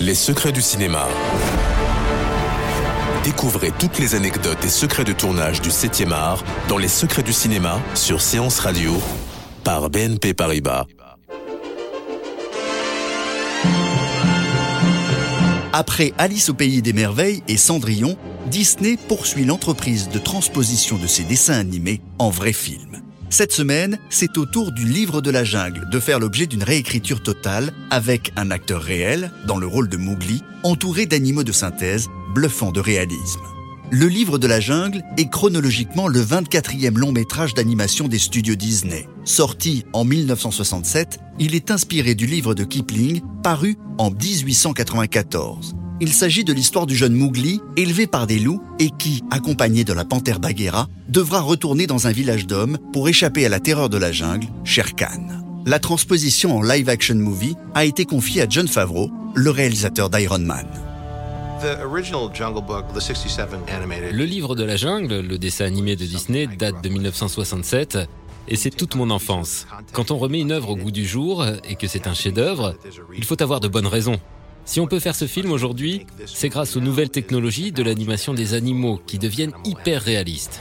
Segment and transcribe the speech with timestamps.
[0.00, 1.08] Les secrets du cinéma.
[3.24, 7.32] Découvrez toutes les anecdotes et secrets de tournage du 7e art dans Les secrets du
[7.32, 8.92] cinéma sur Séance Radio
[9.64, 10.86] par BNP Paribas.
[15.72, 21.24] Après Alice au pays des merveilles et Cendrillon, Disney poursuit l'entreprise de transposition de ses
[21.24, 22.87] dessins animés en vrais films.
[23.30, 27.22] Cette semaine, c'est au tour du Livre de la Jungle de faire l'objet d'une réécriture
[27.22, 32.72] totale avec un acteur réel, dans le rôle de Mowgli, entouré d'animaux de synthèse, bluffant
[32.72, 33.42] de réalisme.
[33.90, 39.06] Le Livre de la Jungle est chronologiquement le 24e long métrage d'animation des studios Disney.
[39.24, 45.76] Sorti en 1967, il est inspiré du livre de Kipling, paru en 1894.
[46.00, 49.92] Il s'agit de l'histoire du jeune Mowgli, élevé par des loups et qui, accompagné de
[49.92, 53.98] la panthère Bagheera, devra retourner dans un village d'hommes pour échapper à la terreur de
[53.98, 55.26] la jungle, Shere Khan.
[55.66, 60.68] La transposition en live-action movie a été confiée à John Favreau, le réalisateur d'Iron Man.
[64.12, 67.98] Le livre de la jungle, le dessin animé de Disney, date de 1967
[68.46, 69.66] et c'est toute mon enfance.
[69.92, 72.76] Quand on remet une œuvre au goût du jour et que c'est un chef-d'œuvre,
[73.16, 74.18] il faut avoir de bonnes raisons.
[74.68, 78.52] Si on peut faire ce film aujourd'hui, c'est grâce aux nouvelles technologies de l'animation des
[78.52, 80.60] animaux qui deviennent hyper réalistes.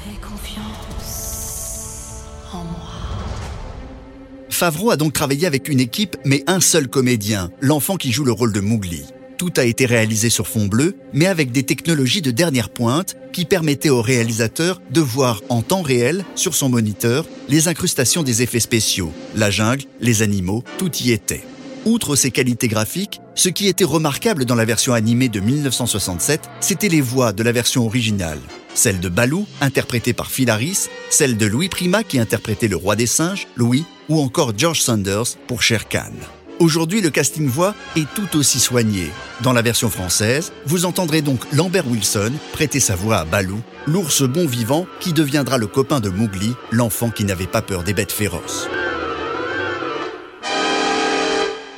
[4.50, 8.32] Favreau a donc travaillé avec une équipe, mais un seul comédien, l'enfant qui joue le
[8.32, 9.04] rôle de Mowgli.
[9.38, 13.44] Tout a été réalisé sur fond bleu, mais avec des technologies de dernière pointe qui
[13.44, 18.62] permettaient au réalisateur de voir en temps réel, sur son moniteur, les incrustations des effets
[18.62, 19.12] spéciaux.
[19.36, 21.44] La jungle, les animaux, tout y était.
[21.84, 26.90] Outre ses qualités graphiques, ce qui était remarquable dans la version animée de 1967, c'était
[26.90, 28.40] les voix de la version originale.
[28.74, 32.96] Celle de Balou, interprétée par Phil Harris, celle de Louis Prima qui interprétait le roi
[32.96, 36.12] des singes, Louis, ou encore George Sanders pour Sher Khan.
[36.60, 39.12] Aujourd'hui, le casting voix est tout aussi soigné.
[39.44, 44.24] Dans la version française, vous entendrez donc Lambert Wilson prêter sa voix à Balou, l'ours
[44.24, 48.12] bon vivant qui deviendra le copain de Mowgli, l'enfant qui n'avait pas peur des bêtes
[48.12, 48.68] féroces.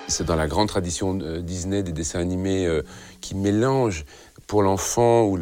[0.10, 2.82] C'est dans la grande tradition de Disney des dessins animés euh,
[3.22, 4.06] qui mélangent
[4.48, 5.36] pour l'enfant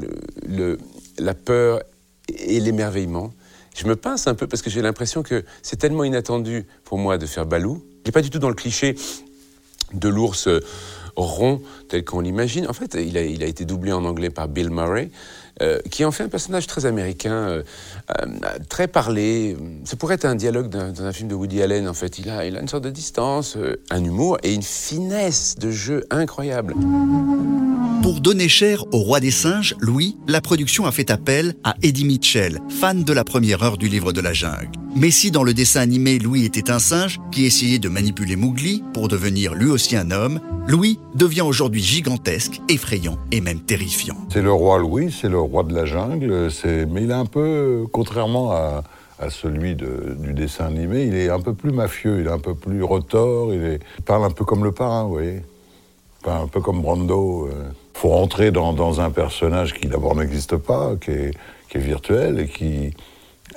[0.45, 0.77] le,
[1.17, 1.81] la peur
[2.27, 3.31] et l'émerveillement.
[3.75, 7.17] Je me pince un peu parce que j'ai l'impression que c'est tellement inattendu pour moi
[7.17, 7.81] de faire Balou.
[8.03, 8.95] Il n'est pas du tout dans le cliché
[9.93, 10.49] de l'ours
[11.15, 12.67] rond tel qu'on l'imagine.
[12.67, 15.09] En fait, il a, été doublé en anglais par Bill Murray,
[15.61, 17.63] euh, qui en fait un personnage très américain, euh,
[18.19, 18.25] euh,
[18.69, 19.57] très parlé.
[19.85, 22.19] Ça pourrait être un dialogue dans un film de Woody Allen, en fait.
[22.19, 23.57] Il a, il a une sorte de distance,
[23.89, 26.75] un humour et une finesse de jeu incroyable.
[28.03, 32.05] Pour donner cher au roi des singes, Louis, la production a fait appel à Eddie
[32.05, 34.69] Mitchell, fan de la première heure du livre de la jungle.
[34.95, 38.83] Mais si dans le dessin animé Louis était un singe qui essayait de manipuler Mowgli
[38.93, 44.17] pour devenir lui aussi un homme, Louis devient aujourd'hui gigantesque, effrayant et même terrifiant.
[44.33, 46.49] C'est le roi Louis, c'est le roi de la jungle,
[46.89, 48.83] mais il est un peu, contrairement à,
[49.29, 52.83] celui du dessin animé, il est un peu plus mafieux, il est un peu plus
[52.83, 55.41] retors, il, parle un peu comme le parrain, vous voyez.
[56.25, 57.47] un peu comme Brando.
[57.47, 57.63] Il euh.
[57.95, 61.31] faut rentrer dans, un personnage qui d'abord n'existe pas, qui est,
[61.67, 62.93] qui est virtuel et qui,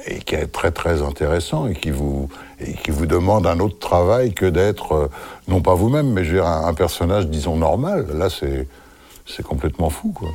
[0.06, 2.28] et qui est très très intéressant et qui vous,
[2.58, 5.08] et qui vous demande un autre travail que d'être, euh,
[5.48, 8.06] non pas vous-même, mais je dire, un, personnage, disons, normal.
[8.14, 10.28] Là, c'est complètement fou, quoi.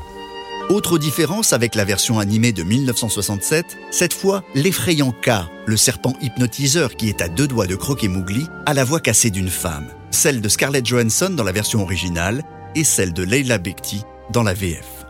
[0.70, 5.30] Autre différence avec la version animée de 1967, cette fois, l'effrayant K,
[5.68, 9.30] le serpent hypnotiseur qui est à deux doigts de croquer Mowgli, a la voix cassée
[9.30, 14.02] d'une femme, celle de Scarlett Johansson dans la version originale et celle de Leila Bekti
[14.32, 15.06] dans la VF.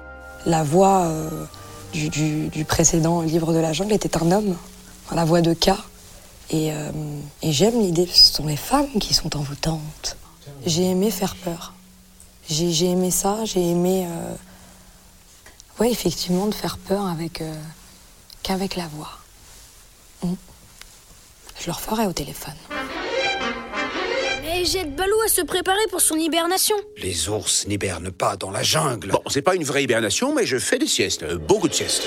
[0.46, 1.46] La voix euh,
[1.94, 4.58] du, précédent livre de la jungle était un homme,
[5.13, 5.69] la voix de K.
[6.54, 6.92] Euh,
[7.42, 10.18] et, j'aime l'idée, ce sont les femmes qui sont envoûtantes.
[10.66, 11.74] J'ai aimé faire peur.
[12.50, 14.36] J'ai aimé ça, j'ai aimé, euh,
[15.80, 17.54] oui, effectivement, de faire peur avec euh,
[18.44, 19.12] qu'avec la voix.
[20.24, 20.33] Mm.
[21.60, 22.54] Je le referai au téléphone.
[24.44, 26.75] Mais Et j'aide Balou à se préparer pour son hibernation.
[26.98, 29.10] Les ours n'hibernent pas dans la jungle.
[29.10, 32.04] Bon, c'est pas une vraie hibernation, mais je fais des siestes, euh, beaucoup de siestes.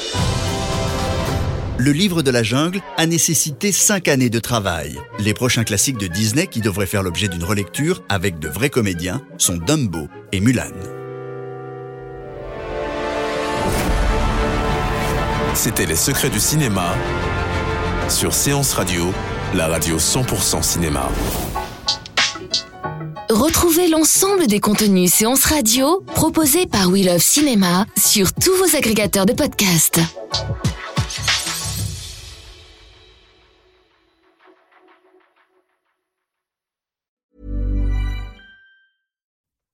[1.77, 4.99] Le livre de la jungle a nécessité cinq années de travail.
[5.21, 9.23] Les prochains classiques de Disney qui devraient faire l'objet d'une relecture avec de vrais comédiens
[9.37, 10.98] sont Dumbo et Mulan.
[15.59, 16.95] C'était Les Secrets du cinéma
[18.09, 19.07] sur Séance Radio,
[19.55, 21.09] la radio 100% cinéma.
[23.29, 29.27] Retrouvez l'ensemble des contenus séances radio proposés par We Love Cinéma sur tous vos agrégateurs
[29.27, 29.99] de podcasts.